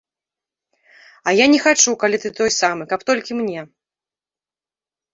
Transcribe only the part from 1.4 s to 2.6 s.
я не хачу, калі ты той